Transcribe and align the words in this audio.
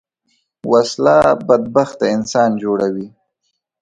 وسله 0.71 1.15
بدبخته 1.47 2.05
انسان 2.15 2.49
جوړوي 2.63 3.07